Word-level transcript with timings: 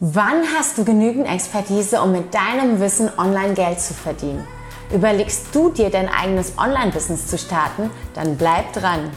Wann 0.00 0.44
hast 0.56 0.78
du 0.78 0.84
genügend 0.84 1.26
Expertise, 1.26 2.00
um 2.00 2.12
mit 2.12 2.32
deinem 2.32 2.78
Wissen 2.78 3.10
online 3.18 3.54
Geld 3.54 3.80
zu 3.80 3.94
verdienen? 3.94 4.46
Überlegst 4.94 5.46
du 5.52 5.70
dir 5.70 5.90
dein 5.90 6.08
eigenes 6.08 6.56
Online-Business 6.56 7.26
zu 7.26 7.36
starten? 7.36 7.90
Dann 8.14 8.36
bleib 8.36 8.72
dran. 8.74 9.10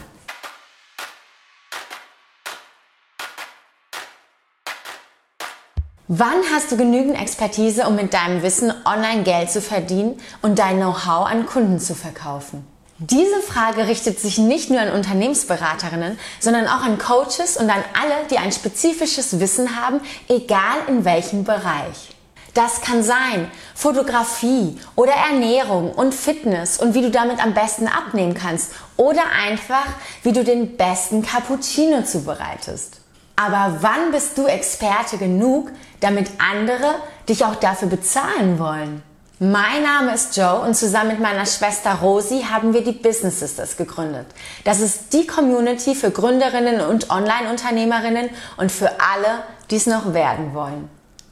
Wann 6.08 6.42
hast 6.52 6.72
du 6.72 6.76
genügend 6.76 7.14
Expertise, 7.14 7.86
um 7.86 7.94
mit 7.94 8.12
deinem 8.12 8.42
Wissen 8.42 8.72
online 8.84 9.22
Geld 9.22 9.52
zu 9.52 9.60
verdienen 9.60 10.18
und 10.42 10.58
dein 10.58 10.78
Know-how 10.78 11.26
an 11.26 11.46
Kunden 11.46 11.78
zu 11.78 11.94
verkaufen? 11.94 12.71
Diese 13.10 13.40
Frage 13.40 13.88
richtet 13.88 14.20
sich 14.20 14.38
nicht 14.38 14.70
nur 14.70 14.80
an 14.80 14.92
Unternehmensberaterinnen, 14.92 16.20
sondern 16.38 16.68
auch 16.68 16.82
an 16.82 16.98
Coaches 16.98 17.56
und 17.56 17.68
an 17.68 17.82
alle, 18.00 18.28
die 18.30 18.38
ein 18.38 18.52
spezifisches 18.52 19.40
Wissen 19.40 19.74
haben, 19.74 20.00
egal 20.28 20.76
in 20.86 21.04
welchem 21.04 21.42
Bereich. 21.42 22.14
Das 22.54 22.80
kann 22.80 23.02
sein 23.02 23.50
Fotografie 23.74 24.78
oder 24.94 25.14
Ernährung 25.14 25.90
und 25.90 26.14
Fitness 26.14 26.78
und 26.78 26.94
wie 26.94 27.02
du 27.02 27.10
damit 27.10 27.42
am 27.42 27.54
besten 27.54 27.88
abnehmen 27.88 28.34
kannst 28.34 28.70
oder 28.96 29.22
einfach, 29.44 29.86
wie 30.22 30.32
du 30.32 30.44
den 30.44 30.76
besten 30.76 31.22
Cappuccino 31.22 32.04
zubereitest. 32.04 33.00
Aber 33.34 33.78
wann 33.80 34.12
bist 34.12 34.38
du 34.38 34.46
Experte 34.46 35.18
genug, 35.18 35.72
damit 35.98 36.30
andere 36.38 36.94
dich 37.28 37.44
auch 37.44 37.56
dafür 37.56 37.88
bezahlen 37.88 38.60
wollen? 38.60 39.02
Mein 39.44 39.82
Name 39.82 40.14
ist 40.14 40.36
Joe 40.36 40.60
und 40.60 40.76
zusammen 40.76 41.08
mit 41.08 41.20
meiner 41.20 41.46
Schwester 41.46 41.94
Rosi 41.94 42.46
haben 42.48 42.74
wir 42.74 42.84
die 42.84 42.92
Business 42.92 43.40
Sisters 43.40 43.76
gegründet. 43.76 44.28
Das 44.62 44.78
ist 44.78 45.12
die 45.12 45.26
Community 45.26 45.96
für 45.96 46.12
Gründerinnen 46.12 46.80
und 46.80 47.10
Online-Unternehmerinnen 47.10 48.30
und 48.56 48.70
für 48.70 48.88
alle, 49.00 49.42
die 49.68 49.74
es 49.74 49.86
noch 49.86 50.14
werden 50.14 50.54
wollen. 50.54 50.88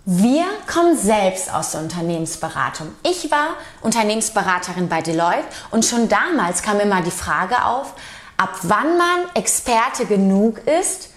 Wir 0.06 0.44
kommen 0.66 0.98
selbst 0.98 1.54
aus 1.54 1.70
der 1.70 1.82
Unternehmensberatung. 1.82 2.88
Ich 3.04 3.30
war 3.30 3.50
Unternehmensberaterin 3.80 4.88
bei 4.88 5.02
Deloitte 5.02 5.44
und 5.70 5.84
schon 5.84 6.08
damals 6.08 6.62
kam 6.62 6.80
immer 6.80 7.02
die 7.02 7.12
Frage 7.12 7.64
auf, 7.64 7.94
ab 8.36 8.56
wann 8.62 8.98
man 8.98 9.20
Experte 9.34 10.06
genug 10.06 10.66
ist, 10.66 11.10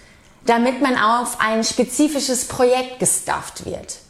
damit 0.46 0.80
man 0.80 0.96
auf 0.96 1.38
ein 1.40 1.64
spezifisches 1.64 2.46
Projekt 2.46 3.00
gestafft 3.00 3.66
wird. 3.66 4.03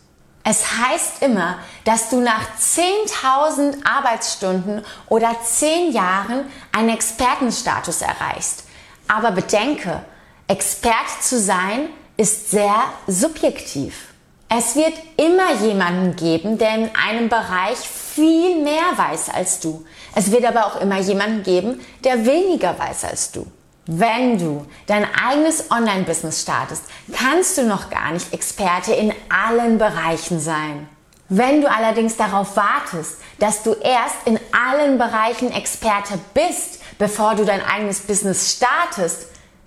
Es 0.46 0.78
heißt 0.78 1.22
immer, 1.22 1.56
dass 1.84 2.10
du 2.10 2.20
nach 2.20 2.42
10.000 2.58 3.78
Arbeitsstunden 3.84 4.84
oder 5.08 5.34
10 5.42 5.92
Jahren 5.92 6.44
einen 6.70 6.90
Expertenstatus 6.90 8.02
erreichst. 8.02 8.64
Aber 9.08 9.30
bedenke, 9.30 10.04
Expert 10.46 11.22
zu 11.22 11.40
sein 11.40 11.88
ist 12.18 12.50
sehr 12.50 12.74
subjektiv. 13.06 14.08
Es 14.50 14.76
wird 14.76 14.92
immer 15.16 15.66
jemanden 15.66 16.14
geben, 16.14 16.58
der 16.58 16.74
in 16.74 16.90
einem 16.94 17.30
Bereich 17.30 17.78
viel 17.78 18.62
mehr 18.62 18.96
weiß 18.96 19.30
als 19.30 19.60
du. 19.60 19.84
Es 20.14 20.30
wird 20.30 20.44
aber 20.44 20.66
auch 20.66 20.80
immer 20.80 20.98
jemanden 20.98 21.42
geben, 21.42 21.80
der 22.04 22.26
weniger 22.26 22.78
weiß 22.78 23.04
als 23.04 23.32
du. 23.32 23.46
Wenn 23.86 24.38
du 24.38 24.66
dein 24.86 25.06
eigenes 25.14 25.70
Online-Business 25.70 26.40
startest, 26.40 26.84
kannst 27.12 27.58
du 27.58 27.64
noch 27.64 27.90
gar 27.90 28.12
nicht 28.12 28.32
Experte 28.32 28.94
in 28.94 29.12
allen 29.28 29.78
Bereichen 29.78 30.40
sein. 30.40 30.88
Wenn 31.28 31.60
du 31.60 31.70
allerdings 31.70 32.16
darauf 32.16 32.56
wartest, 32.56 33.18
dass 33.38 33.62
du 33.62 33.72
erst 33.72 34.16
in 34.26 34.38
allen 34.52 34.98
Bereichen 34.98 35.52
Experte 35.52 36.18
bist, 36.32 36.80
bevor 36.98 37.34
du 37.34 37.44
dein 37.44 37.62
eigenes 37.64 38.00
Business 38.00 38.52
startest, 38.52 39.26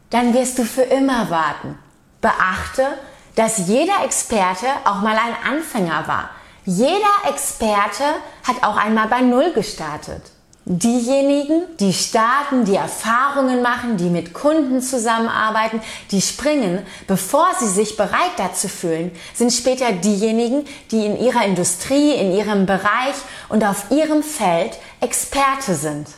dann 0.09 0.33
wirst 0.33 0.57
du 0.57 0.63
für 0.63 0.83
immer 0.83 1.29
warten. 1.29 1.77
Beachte, 2.21 2.87
dass 3.35 3.67
jeder 3.67 4.03
Experte 4.03 4.67
auch 4.85 5.01
mal 5.01 5.15
ein 5.15 5.53
Anfänger 5.53 6.07
war. 6.07 6.29
Jeder 6.65 7.29
Experte 7.29 8.03
hat 8.47 8.63
auch 8.63 8.77
einmal 8.77 9.07
bei 9.07 9.21
Null 9.21 9.53
gestartet. 9.53 10.23
Diejenigen, 10.69 11.63
die 11.79 11.93
starten, 11.93 12.65
die 12.65 12.75
Erfahrungen 12.75 13.61
machen, 13.61 13.95
die 13.95 14.09
mit 14.09 14.33
Kunden 14.33 14.81
zusammenarbeiten, 14.81 15.81
die 16.11 16.21
springen, 16.21 16.85
bevor 17.07 17.47
sie 17.57 17.69
sich 17.69 17.95
bereit 17.95 18.33
dazu 18.35 18.67
fühlen, 18.67 19.13
sind 19.33 19.53
später 19.53 19.93
diejenigen, 19.93 20.65
die 20.91 21.05
in 21.05 21.17
ihrer 21.21 21.45
Industrie, 21.45 22.11
in 22.15 22.33
ihrem 22.33 22.65
Bereich 22.65 23.15
und 23.47 23.63
auf 23.63 23.91
ihrem 23.91 24.21
Feld 24.23 24.77
Experte 24.99 25.73
sind. 25.73 26.09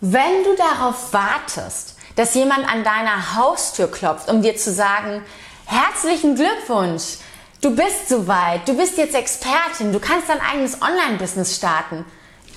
Wenn 0.00 0.42
du 0.42 0.56
darauf 0.56 1.12
wartest, 1.12 1.96
dass 2.16 2.32
jemand 2.32 2.66
an 2.66 2.84
deiner 2.84 3.36
Haustür 3.36 3.90
klopft, 3.90 4.30
um 4.30 4.40
dir 4.40 4.56
zu 4.56 4.72
sagen, 4.72 5.22
herzlichen 5.66 6.34
Glückwunsch, 6.34 7.18
du 7.60 7.76
bist 7.76 8.08
soweit, 8.08 8.66
du 8.66 8.74
bist 8.74 8.96
jetzt 8.96 9.14
Expertin, 9.14 9.92
du 9.92 10.00
kannst 10.00 10.30
dein 10.30 10.40
eigenes 10.40 10.80
Online-Business 10.80 11.56
starten, 11.56 12.06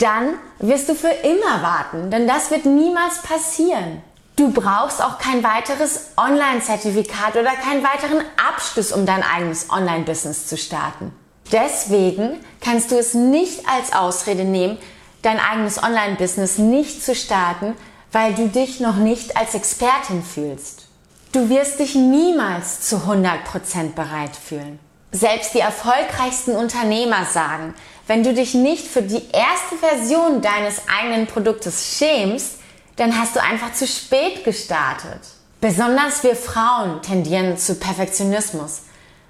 dann 0.01 0.39
wirst 0.59 0.89
du 0.89 0.95
für 0.95 1.09
immer 1.09 1.61
warten, 1.61 2.09
denn 2.09 2.27
das 2.27 2.51
wird 2.51 2.65
niemals 2.65 3.21
passieren. 3.21 4.01
Du 4.35 4.51
brauchst 4.51 5.03
auch 5.03 5.19
kein 5.19 5.43
weiteres 5.43 6.11
Online-Zertifikat 6.17 7.35
oder 7.35 7.51
keinen 7.51 7.83
weiteren 7.83 8.23
Abschluss, 8.49 8.91
um 8.91 9.05
dein 9.05 9.23
eigenes 9.23 9.69
Online-Business 9.69 10.47
zu 10.47 10.57
starten. 10.57 11.13
Deswegen 11.51 12.39
kannst 12.61 12.91
du 12.91 12.97
es 12.97 13.13
nicht 13.13 13.67
als 13.69 13.93
Ausrede 13.93 14.45
nehmen, 14.45 14.77
dein 15.21 15.39
eigenes 15.39 15.83
Online-Business 15.83 16.57
nicht 16.57 17.03
zu 17.03 17.13
starten, 17.13 17.75
weil 18.11 18.33
du 18.33 18.47
dich 18.47 18.79
noch 18.79 18.95
nicht 18.95 19.37
als 19.37 19.53
Expertin 19.53 20.23
fühlst. 20.23 20.87
Du 21.33 21.49
wirst 21.49 21.79
dich 21.79 21.95
niemals 21.95 22.81
zu 22.81 22.97
100% 22.97 23.93
bereit 23.95 24.35
fühlen. 24.35 24.79
Selbst 25.11 25.53
die 25.53 25.59
erfolgreichsten 25.59 26.55
Unternehmer 26.55 27.25
sagen, 27.25 27.73
wenn 28.11 28.23
du 28.23 28.33
dich 28.33 28.53
nicht 28.53 28.85
für 28.85 29.03
die 29.03 29.23
erste 29.31 29.77
Version 29.79 30.41
deines 30.41 30.81
eigenen 30.99 31.27
Produktes 31.27 31.95
schämst, 31.97 32.57
dann 32.97 33.17
hast 33.17 33.37
du 33.37 33.41
einfach 33.41 33.71
zu 33.71 33.87
spät 33.87 34.43
gestartet. 34.43 35.21
Besonders 35.61 36.21
wir 36.21 36.35
Frauen 36.35 37.01
tendieren 37.01 37.57
zu 37.57 37.75
Perfektionismus. 37.75 38.81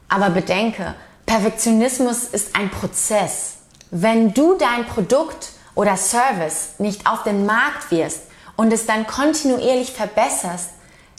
Aber 0.09 0.31
bedenke, 0.31 0.96
Perfektionismus 1.28 2.24
ist 2.24 2.56
ein 2.56 2.72
Prozess. 2.72 3.58
Wenn 3.92 4.34
du 4.34 4.58
dein 4.58 4.88
Produkt 4.88 5.50
oder 5.75 5.96
Service 5.96 6.69
nicht 6.80 7.06
auf 7.06 7.22
den 7.22 7.46
Markt 7.46 7.92
wirst 7.92 8.24
und 8.56 8.74
es 8.74 8.88
dann 8.88 9.06
kontinuierlich 9.06 9.92
verbesserst, 9.92 10.72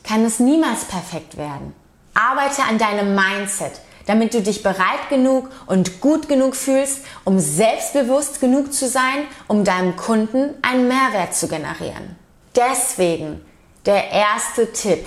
kann 0.03 0.25
es 0.25 0.41
niemals 0.41 0.87
perfekt 0.87 1.37
werden. 1.37 1.77
Arbeite 2.13 2.65
an 2.65 2.79
deinem 2.79 3.15
Mindset 3.15 3.75
damit 4.07 4.35
du 4.35 4.43
dich 4.43 4.63
bereit 4.63 5.09
genug 5.09 5.49
und 5.67 6.01
gut 6.01 6.29
genug 6.29 6.57
fühlst, 6.57 7.01
um 7.25 7.39
selbstbewusst 7.39 8.41
genug 8.41 8.73
zu 8.73 8.89
sein, 8.89 9.27
um 9.49 9.65
deinem 9.65 9.97
Kunden 9.97 10.55
einen 10.63 10.89
Mehrwert 10.89 11.35
zu 11.35 11.49
generieren. 11.49 12.17
Deswegen 12.57 13.41
der 13.87 14.11
erste 14.11 14.73
Tipp. 14.73 15.07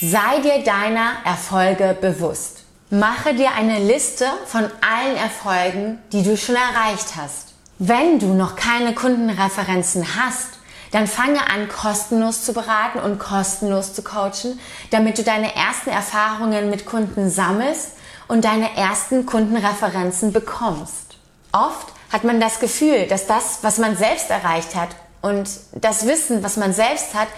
Sei 0.00 0.40
dir 0.42 0.62
deiner 0.64 1.12
Erfolge 1.24 1.96
bewusst. 2.00 2.64
Mache 2.90 3.34
dir 3.34 3.52
eine 3.52 3.78
Liste 3.78 4.26
von 4.46 4.64
allen 4.64 5.16
Erfolgen, 5.16 5.98
die 6.12 6.22
du 6.22 6.36
schon 6.36 6.56
erreicht 6.56 7.16
hast. 7.16 7.54
Wenn 7.78 8.18
du 8.18 8.34
noch 8.34 8.54
keine 8.54 8.94
Kundenreferenzen 8.94 10.06
hast, 10.16 10.58
dann 10.92 11.08
fange 11.08 11.40
an, 11.50 11.68
kostenlos 11.68 12.44
zu 12.44 12.52
beraten 12.52 13.00
und 13.00 13.18
kostenlos 13.18 13.94
zu 13.94 14.02
coachen, 14.02 14.60
damit 14.90 15.18
du 15.18 15.24
deine 15.24 15.56
ersten 15.56 15.90
Erfahrungen 15.90 16.70
mit 16.70 16.86
Kunden 16.86 17.30
sammelst 17.30 17.93
und 18.28 18.44
deine 18.44 18.76
ersten 18.76 19.26
Kundenreferenzen 19.26 20.32
bekommst. 20.32 21.16
Oft 21.52 21.88
hat 22.12 22.24
man 22.24 22.40
das 22.40 22.60
Gefühl, 22.60 23.06
dass 23.06 23.26
das, 23.26 23.58
was 23.62 23.78
man 23.78 23.96
selbst 23.96 24.30
erreicht 24.30 24.74
hat 24.74 24.90
und 25.22 25.48
das 25.72 26.06
Wissen, 26.06 26.42
was 26.42 26.56
man 26.56 26.72
selbst 26.72 27.14
hat, 27.14 27.28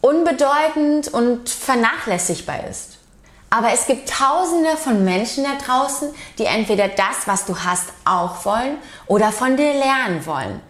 unbedeutend 0.00 1.08
und 1.08 1.48
vernachlässigbar 1.48 2.66
ist. 2.68 2.98
Aber 3.50 3.72
es 3.72 3.86
gibt 3.86 4.08
tausende 4.10 4.76
von 4.76 5.04
Menschen 5.04 5.44
da 5.44 5.54
draußen, 5.64 6.12
die 6.38 6.44
entweder 6.44 6.88
das, 6.88 7.26
was 7.26 7.44
du 7.44 7.56
hast, 7.56 7.86
auch 8.04 8.44
wollen 8.44 8.78
oder 9.06 9.30
von 9.30 9.56
dir 9.56 9.72
lernen 9.72 10.26
wollen. 10.26 10.60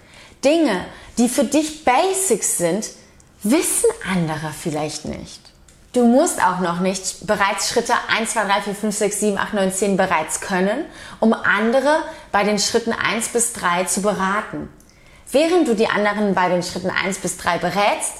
Dinge, 0.44 0.84
die 1.16 1.28
für 1.28 1.44
dich 1.44 1.84
Basics 1.84 2.58
sind, 2.58 2.90
wissen 3.42 3.88
andere 4.12 4.52
vielleicht 4.52 5.06
nicht. 5.06 5.53
Du 5.94 6.04
musst 6.04 6.44
auch 6.44 6.58
noch 6.58 6.80
nicht 6.80 7.24
bereits 7.24 7.68
Schritte 7.68 7.92
1, 8.18 8.32
2, 8.32 8.44
3, 8.46 8.62
4, 8.62 8.74
5, 8.74 8.96
6, 8.96 9.20
7, 9.20 9.38
8, 9.38 9.54
9, 9.54 9.72
10 9.72 9.96
bereits 9.96 10.40
können, 10.40 10.86
um 11.20 11.32
andere 11.32 12.02
bei 12.32 12.42
den 12.42 12.58
Schritten 12.58 12.92
1 12.92 13.28
bis 13.28 13.52
3 13.52 13.84
zu 13.84 14.02
beraten. 14.02 14.68
Während 15.30 15.68
du 15.68 15.74
die 15.76 15.86
anderen 15.86 16.34
bei 16.34 16.48
den 16.48 16.64
Schritten 16.64 16.90
1 16.90 17.18
bis 17.18 17.36
3 17.36 17.58
berätst, 17.58 18.14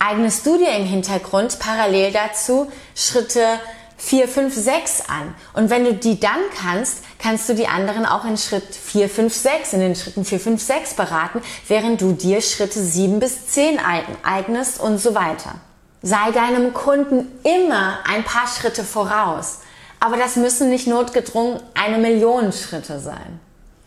eignest 0.00 0.44
du 0.44 0.58
dir 0.58 0.70
im 0.70 0.86
Hintergrund 0.86 1.60
parallel 1.60 2.10
dazu 2.10 2.72
Schritte 2.96 3.60
4, 3.96 4.26
5, 4.26 4.52
6 4.52 5.02
an. 5.08 5.36
Und 5.52 5.70
wenn 5.70 5.84
du 5.84 5.94
die 5.94 6.18
dann 6.18 6.40
kannst, 6.60 7.04
kannst 7.20 7.48
du 7.48 7.54
die 7.54 7.68
anderen 7.68 8.06
auch 8.06 8.24
in 8.24 8.36
Schritt 8.36 8.74
4, 8.74 9.08
5, 9.08 9.32
6, 9.32 9.72
in 9.74 9.78
den 9.78 9.94
Schritten 9.94 10.24
4, 10.24 10.40
5, 10.40 10.60
6 10.60 10.94
beraten, 10.94 11.42
während 11.68 12.00
du 12.00 12.10
dir 12.10 12.40
Schritte 12.40 12.82
7 12.82 13.20
bis 13.20 13.46
10 13.46 13.78
eignest 14.24 14.80
und 14.80 14.98
so 14.98 15.14
weiter. 15.14 15.60
Sei 16.04 16.30
deinem 16.30 16.72
Kunden 16.72 17.26
immer 17.42 17.98
ein 18.06 18.22
paar 18.22 18.46
Schritte 18.46 18.84
voraus. 18.84 19.58
aber 20.04 20.18
das 20.18 20.36
müssen 20.36 20.68
nicht 20.68 20.86
notgedrungen 20.86 21.60
eine 21.72 21.96
Million 21.96 22.52
Schritte 22.52 23.00
sein. 23.00 23.40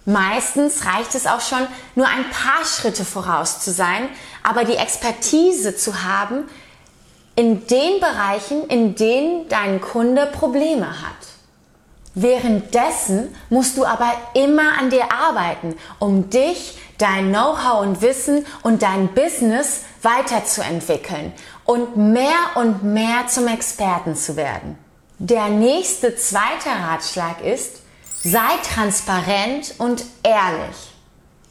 Meistens 0.06 0.84
reicht 0.84 1.14
es 1.14 1.28
auch 1.28 1.42
schon, 1.42 1.68
nur 1.94 2.08
ein 2.08 2.28
paar 2.32 2.66
Schritte 2.66 3.06
voraus 3.06 3.60
zu 3.60 3.72
sein, 3.72 4.10
aber 4.42 4.64
die 4.64 4.78
Expertise 4.78 5.76
zu 5.76 6.04
haben 6.04 6.46
in 7.36 7.68
den 7.68 8.00
Bereichen, 8.00 8.66
in 8.68 8.96
denen 8.96 9.48
dein 9.48 9.80
Kunde 9.80 10.26
Probleme 10.26 10.88
hat. 10.88 11.28
Währenddessen 12.16 13.36
musst 13.52 13.78
du 13.78 13.86
aber 13.86 14.12
immer 14.34 14.80
an 14.80 14.90
dir 14.90 15.12
arbeiten, 15.12 15.76
um 16.00 16.32
dich, 16.32 16.80
dein 16.98 17.30
Know-how 17.30 17.82
und 17.82 18.02
Wissen 18.02 18.46
und 18.64 18.82
dein 18.82 19.14
Business 19.14 19.82
weiterzuentwickeln 20.02 21.34
und 21.66 21.98
mehr 21.98 22.56
und 22.56 22.84
mehr 22.84 23.28
zum 23.28 23.48
Experten 23.48 24.16
zu 24.16 24.36
werden. 24.36 24.78
Der 25.20 25.50
nächste 25.50 26.16
zweite 26.16 26.70
Ratschlag 26.70 27.42
ist, 27.42 27.82
sei 28.24 28.50
transparent 28.74 29.76
und 29.78 30.04
ehrlich. 30.24 30.94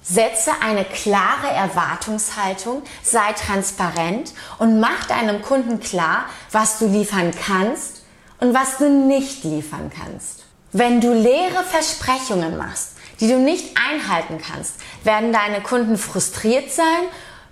Setze 0.03 0.53
eine 0.63 0.85
klare 0.85 1.49
Erwartungshaltung, 1.49 2.83
sei 3.03 3.33
transparent 3.33 4.35
und 4.59 4.79
mach 4.79 5.07
deinem 5.09 5.43
Kunden 5.43 5.81
klar, 5.81 6.27
was 6.53 6.79
du 6.79 6.87
liefern 6.87 7.33
kannst 7.45 8.05
und 8.39 8.55
was 8.55 8.79
du 8.79 8.89
nicht 8.89 9.43
liefern 9.43 9.91
kannst. 9.93 10.45
Wenn 10.71 11.01
du 11.01 11.13
leere 11.13 11.65
Versprechungen 11.65 12.57
machst, 12.57 12.96
die 13.21 13.29
du 13.29 13.39
nicht 13.39 13.77
einhalten 13.77 14.39
kannst, 14.39 14.75
werden 15.05 15.33
deine 15.33 15.61
Kunden 15.61 15.97
frustriert 15.97 16.71
sein 16.71 16.85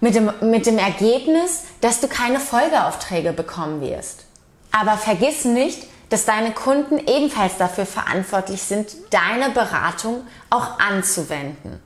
mit 0.00 0.14
dem, 0.14 0.30
mit 0.42 0.66
dem 0.66 0.78
Ergebnis, 0.78 1.64
dass 1.80 2.00
du 2.00 2.08
keine 2.08 2.40
Folgeaufträge 2.40 3.32
bekommen 3.32 3.80
wirst. 3.80 4.24
Aber 4.70 4.98
vergiss 4.98 5.44
nicht, 5.44 5.86
dass 6.10 6.26
deine 6.26 6.52
Kunden 6.52 6.98
ebenfalls 6.98 7.56
dafür 7.56 7.86
verantwortlich 7.86 8.62
sind, 8.62 8.94
deine 9.10 9.50
Beratung 9.50 10.26
auch 10.50 10.78
anzuwenden. 10.78 11.80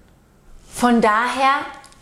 Von 0.73 1.01
daher, 1.01 1.61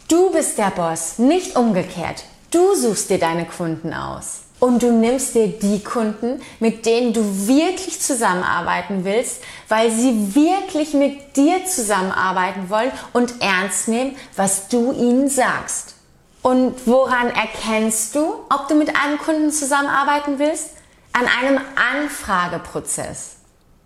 du 0.08 0.32
bist 0.32 0.58
der 0.58 0.70
Boss, 0.70 1.18
nicht 1.18 1.56
umgekehrt. 1.56 2.24
Du 2.50 2.74
suchst 2.74 3.10
dir 3.10 3.18
deine 3.18 3.44
Kunden 3.44 3.92
aus. 3.92 4.45
Und 4.58 4.82
du 4.82 4.90
nimmst 4.90 5.34
dir 5.34 5.48
die 5.48 5.82
Kunden, 5.82 6.40
mit 6.60 6.86
denen 6.86 7.12
du 7.12 7.46
wirklich 7.46 8.00
zusammenarbeiten 8.00 9.04
willst, 9.04 9.42
weil 9.68 9.90
sie 9.90 10.34
wirklich 10.34 10.94
mit 10.94 11.36
dir 11.36 11.66
zusammenarbeiten 11.66 12.70
wollen 12.70 12.90
und 13.12 13.42
ernst 13.42 13.88
nehmen, 13.88 14.16
was 14.34 14.68
du 14.68 14.92
ihnen 14.92 15.28
sagst. 15.28 15.94
Und 16.42 16.86
woran 16.86 17.28
erkennst 17.30 18.14
du, 18.14 18.34
ob 18.48 18.68
du 18.68 18.76
mit 18.76 18.96
einem 18.96 19.18
Kunden 19.18 19.50
zusammenarbeiten 19.50 20.38
willst? 20.38 20.70
An 21.12 21.26
einem 21.26 21.60
Anfrageprozess. 21.74 23.36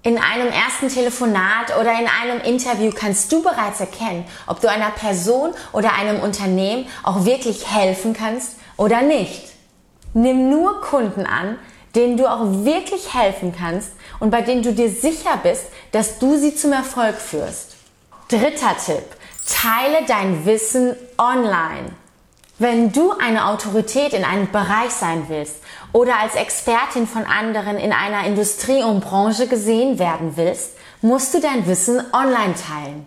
In 0.02 0.18
einem 0.18 0.48
ersten 0.48 0.88
Telefonat 0.88 1.76
oder 1.80 1.92
in 1.92 2.06
einem 2.06 2.40
Interview 2.42 2.90
kannst 2.94 3.30
du 3.32 3.42
bereits 3.42 3.80
erkennen, 3.80 4.24
ob 4.46 4.60
du 4.60 4.70
einer 4.70 4.90
Person 4.90 5.52
oder 5.72 5.94
einem 5.94 6.20
Unternehmen 6.20 6.86
auch 7.02 7.24
wirklich 7.24 7.70
helfen 7.70 8.14
kannst 8.14 8.56
oder 8.76 9.02
nicht. 9.02 9.50
Nimm 10.12 10.50
nur 10.50 10.80
Kunden 10.80 11.26
an, 11.26 11.56
denen 11.94 12.16
du 12.16 12.30
auch 12.30 12.64
wirklich 12.64 13.14
helfen 13.14 13.54
kannst 13.56 13.92
und 14.18 14.30
bei 14.30 14.42
denen 14.42 14.62
du 14.62 14.72
dir 14.72 14.90
sicher 14.90 15.38
bist, 15.42 15.66
dass 15.92 16.18
du 16.18 16.36
sie 16.36 16.54
zum 16.54 16.72
Erfolg 16.72 17.16
führst. 17.16 17.76
Dritter 18.28 18.76
Tipp. 18.84 19.04
Teile 19.46 20.06
dein 20.06 20.46
Wissen 20.46 20.94
online. 21.18 21.90
Wenn 22.58 22.92
du 22.92 23.12
eine 23.12 23.46
Autorität 23.46 24.12
in 24.12 24.24
einem 24.24 24.50
Bereich 24.52 24.90
sein 24.90 25.24
willst 25.28 25.56
oder 25.92 26.18
als 26.18 26.34
Expertin 26.34 27.06
von 27.06 27.24
anderen 27.24 27.78
in 27.78 27.92
einer 27.92 28.26
Industrie 28.26 28.82
und 28.82 29.00
Branche 29.00 29.48
gesehen 29.48 29.98
werden 29.98 30.32
willst, 30.36 30.76
musst 31.00 31.32
du 31.34 31.40
dein 31.40 31.66
Wissen 31.66 32.00
online 32.12 32.54
teilen. 32.54 33.06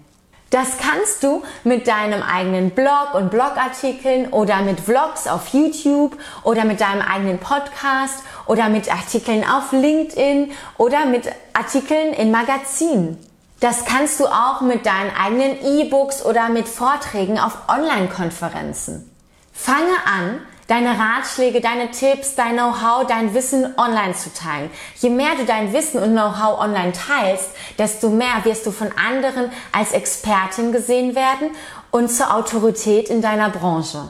Das 0.53 0.77
kannst 0.77 1.23
du 1.23 1.41
mit 1.63 1.87
deinem 1.87 2.21
eigenen 2.21 2.69
Blog 2.69 3.15
und 3.15 3.31
Blogartikeln 3.31 4.27
oder 4.27 4.61
mit 4.61 4.79
Vlogs 4.79 5.25
auf 5.25 5.47
YouTube 5.47 6.15
oder 6.43 6.63
mit 6.63 6.79
deinem 6.79 7.01
eigenen 7.01 7.39
Podcast 7.39 8.23
oder 8.45 8.69
mit 8.69 8.87
Artikeln 8.87 9.43
auf 9.43 9.71
LinkedIn 9.71 10.51
oder 10.77 11.07
mit 11.07 11.27
Artikeln 11.53 12.13
in 12.13 12.29
Magazinen. 12.29 13.17
Das 13.61 13.83
kannst 13.85 14.19
du 14.19 14.27
auch 14.27 14.61
mit 14.61 14.85
deinen 14.85 15.09
eigenen 15.15 15.57
E-Books 15.65 16.23
oder 16.23 16.49
mit 16.49 16.67
Vorträgen 16.67 17.39
auf 17.39 17.57
Online-Konferenzen. 17.67 19.09
Fange 19.51 19.95
an, 20.05 20.39
deine 20.73 20.97
Ratschläge, 20.97 21.61
deine 21.61 21.91
Tipps, 21.91 22.33
dein 22.33 22.53
Know-how, 22.53 23.05
dein 23.05 23.35
Wissen 23.35 23.77
online 23.77 24.15
zu 24.15 24.33
teilen. 24.33 24.71
Je 24.95 25.11
mehr 25.11 25.35
du 25.37 25.45
dein 25.45 25.71
Wissen 25.71 26.01
und 26.01 26.13
Know-how 26.13 26.59
online 26.59 26.93
teilst, 26.93 27.49
desto 27.77 28.09
mehr 28.09 28.43
wirst 28.43 28.65
du 28.65 28.71
von 28.71 28.89
anderen 28.97 29.51
als 29.71 29.91
Expertin 29.91 30.71
gesehen 30.71 31.13
werden 31.13 31.51
und 31.91 32.11
zur 32.11 32.33
Autorität 32.33 33.09
in 33.09 33.21
deiner 33.21 33.51
Branche. 33.51 34.09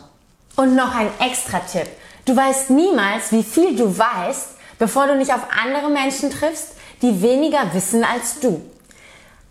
Und 0.56 0.74
noch 0.74 0.96
ein 0.96 1.10
extra 1.20 1.60
Tipp. 1.60 1.88
Du 2.24 2.34
weißt 2.34 2.70
niemals, 2.70 3.34
wie 3.34 3.44
viel 3.44 3.76
du 3.76 3.98
weißt, 3.98 4.52
bevor 4.80 5.08
du 5.08 5.18
nicht 5.18 5.34
auf 5.34 5.46
andere 5.62 5.90
Menschen 5.90 6.30
triffst, 6.30 6.76
die 7.02 7.22
weniger 7.22 7.74
wissen 7.74 8.06
als 8.06 8.40
du. 8.40 8.62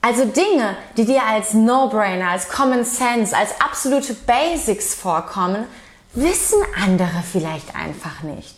Also 0.00 0.24
Dinge, 0.24 0.78
die 0.96 1.04
dir 1.04 1.24
als 1.24 1.52
No-Brainer, 1.52 2.30
als 2.30 2.48
Common 2.48 2.86
Sense, 2.86 3.36
als 3.36 3.60
absolute 3.60 4.14
Basics 4.14 4.94
vorkommen, 4.94 5.66
wissen 6.14 6.58
andere 6.82 7.22
vielleicht 7.30 7.74
einfach 7.74 8.22
nicht. 8.22 8.56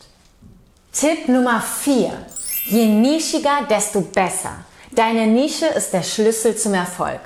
Tipp 0.92 1.28
Nummer 1.28 1.60
4. 1.60 2.12
Je 2.66 2.86
nischiger, 2.86 3.66
desto 3.68 4.00
besser. 4.00 4.64
Deine 4.92 5.26
Nische 5.26 5.66
ist 5.66 5.92
der 5.92 6.02
Schlüssel 6.02 6.56
zum 6.56 6.74
Erfolg. 6.74 7.20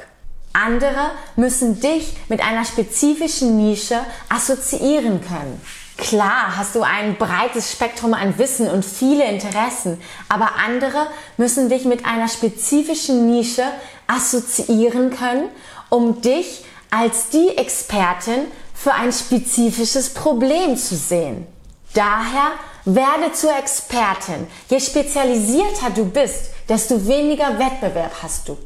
Andere 0.53 1.11
müssen 1.37 1.81
dich 1.81 2.17
mit 2.29 2.41
einer 2.41 2.65
spezifischen 2.65 3.57
Nische 3.57 4.01
assoziieren 4.29 5.21
können. 5.21 5.61
Klar 5.97 6.57
hast 6.57 6.75
du 6.75 6.83
ein 6.83 7.17
breites 7.17 7.73
Spektrum 7.73 8.15
an 8.15 8.39
Wissen 8.39 8.69
und 8.69 8.85
viele 8.85 9.25
Interessen, 9.31 10.01
aber 10.29 10.53
andere 10.65 11.09
müssen 11.37 11.69
dich 11.69 11.85
mit 11.85 12.07
einer 12.07 12.29
spezifischen 12.29 13.31
Nische 13.31 13.65
assoziieren 14.07 15.11
können, 15.11 15.49
um 15.91 16.23
dich 16.23 16.65
als 16.91 17.29
die 17.29 17.57
Expertin 17.57 18.47
für 18.79 18.93
ein 18.93 19.13
spezifisches 19.13 20.15
Problem 20.15 20.77
zu 20.77 20.95
sehen. 20.95 21.47
Daher 21.95 22.53
werde 22.85 23.33
zur 23.33 23.57
Expertin. 23.59 24.47
Je 24.71 24.79
spezialisierter 24.79 25.91
du 25.95 26.05
bist, 26.05 26.51
desto 26.69 27.05
weniger 27.07 27.59
Wettbewerb 27.59 28.13
hast 28.23 28.49
du. 28.49 28.57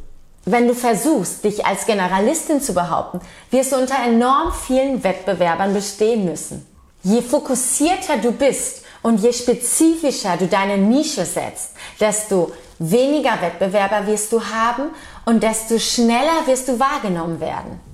Wenn 0.44 0.68
du 0.68 0.74
versuchst, 0.74 1.44
dich 1.44 1.64
als 1.64 1.86
Generalistin 1.86 2.60
zu 2.60 2.74
behaupten, 2.74 3.20
wirst 3.50 3.72
du 3.72 3.76
unter 3.76 3.94
enorm 4.04 4.52
vielen 4.52 5.02
Wettbewerbern 5.02 5.72
bestehen 5.72 6.26
müssen. 6.26 6.66
Je 7.02 7.22
fokussierter 7.22 8.18
du 8.18 8.32
bist 8.32 8.82
und 9.02 9.22
je 9.22 9.32
spezifischer 9.32 10.36
du 10.36 10.46
deine 10.46 10.76
Nische 10.76 11.24
setzt, 11.24 11.70
desto 11.98 12.52
weniger 12.78 13.40
Wettbewerber 13.40 14.06
wirst 14.06 14.30
du 14.32 14.42
haben 14.44 14.90
und 15.24 15.42
desto 15.42 15.78
schneller 15.78 16.46
wirst 16.46 16.68
du 16.68 16.78
wahrgenommen 16.78 17.40
werden. 17.40 17.91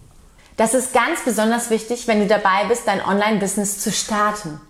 Das 0.59 0.75
ist 0.75 0.93
ganz 0.93 1.21
besonders 1.25 1.71
wichtig, 1.71 2.09
wenn 2.09 2.19
du 2.19 2.27
dabei 2.27 2.65
bist, 2.69 2.89
dein 2.89 3.01
Online-Business 3.01 3.79
zu 3.79 3.93
starten. 3.93 4.61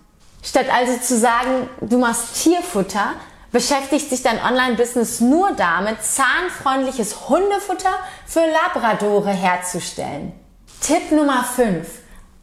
Statt 0.43 0.67
also 0.71 0.97
zu 0.99 1.17
sagen, 1.17 1.67
du 1.81 1.97
machst 1.97 2.43
Tierfutter, 2.43 3.15
beschäftigt 3.51 4.07
sich 4.07 4.21
dein 4.21 4.39
Online-Business 4.39 5.19
nur 5.19 5.51
damit, 5.53 5.97
zahnfreundliches 6.03 7.27
Hundefutter 7.27 7.89
für 8.27 8.41
Labradore 8.41 9.31
herzustellen. 9.31 10.31
Tipp 10.79 11.11
Nummer 11.11 11.43
5. 11.43 11.87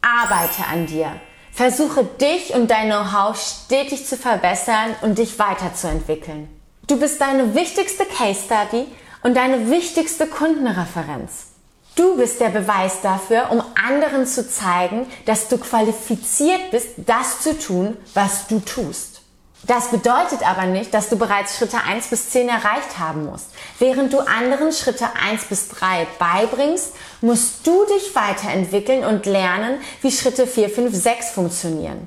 Arbeite 0.01 0.65
an 0.69 0.85
dir. 0.85 1.13
Versuche 1.53 2.03
dich 2.03 2.53
und 2.53 2.69
dein 2.69 2.89
Know-how 2.89 3.37
stetig 3.37 4.05
zu 4.05 4.17
verbessern 4.17 4.93
und 5.01 5.19
dich 5.19 5.39
weiterzuentwickeln. 5.39 6.49
Du 6.87 6.99
bist 6.99 7.21
deine 7.21 7.55
wichtigste 7.55 8.03
Case 8.03 8.41
Study 8.43 8.87
und 9.23 9.37
deine 9.37 9.69
wichtigste 9.71 10.27
Kundenreferenz. 10.27 11.56
Du 11.97 12.15
bist 12.15 12.39
der 12.39 12.49
Beweis 12.49 13.01
dafür, 13.01 13.49
um 13.49 13.63
anderen 13.75 14.27
zu 14.27 14.47
zeigen, 14.47 15.07
dass 15.25 15.47
du 15.47 15.57
qualifiziert 15.57 16.69
bist, 16.69 16.89
das 16.97 17.41
zu 17.41 17.57
tun, 17.57 17.97
was 18.13 18.45
du 18.45 18.59
tust. 18.59 19.21
Das 19.63 19.87
bedeutet 19.87 20.47
aber 20.47 20.67
nicht, 20.67 20.93
dass 20.93 21.09
du 21.09 21.17
bereits 21.17 21.57
Schritte 21.57 21.77
1 21.83 22.07
bis 22.07 22.29
10 22.29 22.49
erreicht 22.49 22.99
haben 22.99 23.25
musst. 23.25 23.47
Während 23.79 24.13
du 24.13 24.19
anderen 24.19 24.71
Schritte 24.71 25.07
1 25.27 25.45
bis 25.45 25.69
3 25.69 26.05
beibringst, 26.19 26.93
musst 27.21 27.65
du 27.65 27.83
dich 27.85 28.15
weiterentwickeln 28.15 29.03
und 29.03 29.25
lernen, 29.25 29.79
wie 30.03 30.11
Schritte 30.11 30.45
4, 30.45 30.69
5, 30.69 30.95
6 30.95 31.31
funktionieren. 31.31 32.05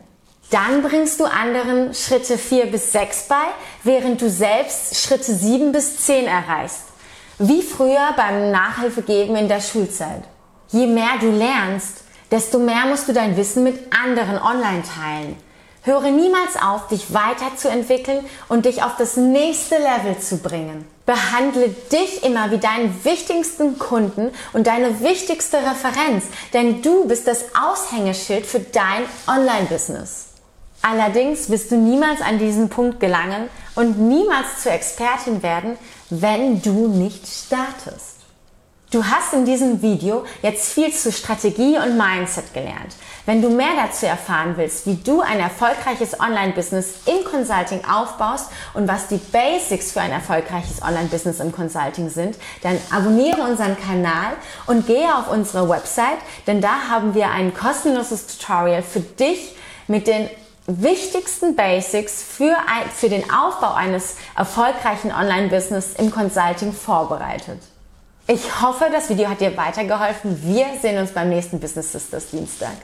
Dann 0.50 0.82
bringst 0.82 1.18
du 1.18 1.24
anderen 1.24 1.94
Schritte 1.94 2.38
4 2.38 2.66
bis 2.66 2.92
6 2.92 3.26
bei, 3.28 3.44
während 3.82 4.22
du 4.22 4.30
selbst 4.30 4.96
Schritte 4.96 5.34
7 5.34 5.72
bis 5.72 6.06
10 6.06 6.28
erreichst. 6.28 6.89
Wie 7.42 7.62
früher 7.62 8.12
beim 8.18 8.50
Nachhilfegeben 8.50 9.34
in 9.34 9.48
der 9.48 9.62
Schulzeit. 9.62 10.24
Je 10.68 10.86
mehr 10.86 11.16
du 11.18 11.30
lernst, 11.30 12.02
desto 12.30 12.58
mehr 12.58 12.84
musst 12.84 13.08
du 13.08 13.14
dein 13.14 13.34
Wissen 13.34 13.64
mit 13.64 13.78
anderen 13.94 14.36
online 14.36 14.82
teilen. 14.82 15.36
Höre 15.80 16.10
niemals 16.10 16.56
auf, 16.62 16.88
dich 16.88 17.14
weiterzuentwickeln 17.14 18.26
und 18.50 18.66
dich 18.66 18.82
auf 18.82 18.96
das 18.98 19.16
nächste 19.16 19.76
Level 19.76 20.18
zu 20.18 20.36
bringen. 20.36 20.86
Behandle 21.06 21.70
dich 21.90 22.22
immer 22.24 22.50
wie 22.50 22.58
deinen 22.58 23.02
wichtigsten 23.06 23.78
Kunden 23.78 24.32
und 24.52 24.66
deine 24.66 25.00
wichtigste 25.00 25.56
Referenz, 25.56 26.26
denn 26.52 26.82
du 26.82 27.08
bist 27.08 27.26
das 27.26 27.46
Aushängeschild 27.58 28.44
für 28.44 28.60
dein 28.60 29.04
Online-Business. 29.26 30.29
Allerdings 30.82 31.50
wirst 31.50 31.70
du 31.70 31.76
niemals 31.76 32.22
an 32.22 32.38
diesen 32.38 32.70
Punkt 32.70 33.00
gelangen 33.00 33.48
und 33.74 33.98
niemals 33.98 34.62
zur 34.62 34.72
Expertin 34.72 35.42
werden, 35.42 35.76
wenn 36.08 36.62
du 36.62 36.88
nicht 36.88 37.26
startest. 37.26 38.20
Du 38.90 39.04
hast 39.04 39.34
in 39.34 39.44
diesem 39.44 39.82
Video 39.82 40.24
jetzt 40.42 40.72
viel 40.72 40.92
zu 40.92 41.12
Strategie 41.12 41.76
und 41.76 41.96
Mindset 41.96 42.52
gelernt. 42.52 42.96
Wenn 43.24 43.40
du 43.40 43.48
mehr 43.48 43.76
dazu 43.76 44.06
erfahren 44.06 44.54
willst, 44.56 44.84
wie 44.84 44.96
du 44.96 45.20
ein 45.20 45.38
erfolgreiches 45.38 46.18
Online-Business 46.18 46.94
im 47.06 47.24
Consulting 47.24 47.84
aufbaust 47.84 48.50
und 48.74 48.88
was 48.88 49.06
die 49.06 49.18
Basics 49.18 49.92
für 49.92 50.00
ein 50.00 50.10
erfolgreiches 50.10 50.82
Online-Business 50.82 51.38
im 51.38 51.52
Consulting 51.52 52.08
sind, 52.08 52.36
dann 52.64 52.78
abonniere 52.90 53.42
unseren 53.42 53.78
Kanal 53.78 54.32
und 54.66 54.88
gehe 54.88 55.14
auf 55.14 55.30
unsere 55.30 55.68
Website, 55.68 56.18
denn 56.48 56.60
da 56.60 56.88
haben 56.88 57.14
wir 57.14 57.30
ein 57.30 57.54
kostenloses 57.54 58.26
Tutorial 58.26 58.82
für 58.82 59.00
dich 59.00 59.54
mit 59.86 60.08
den 60.08 60.28
wichtigsten 60.66 61.56
Basics 61.56 62.22
für, 62.22 62.56
ein, 62.56 62.90
für 62.94 63.08
den 63.08 63.24
Aufbau 63.30 63.74
eines 63.74 64.16
erfolgreichen 64.36 65.12
Online-Business 65.12 65.94
im 65.98 66.10
Consulting 66.10 66.72
vorbereitet. 66.72 67.60
Ich 68.26 68.62
hoffe, 68.62 68.86
das 68.92 69.08
Video 69.08 69.28
hat 69.28 69.40
dir 69.40 69.56
weitergeholfen. 69.56 70.40
Wir 70.44 70.66
sehen 70.80 70.98
uns 70.98 71.12
beim 71.12 71.30
nächsten 71.30 71.58
Business 71.58 71.90
Sisters 71.92 72.30
Dienstag. 72.30 72.76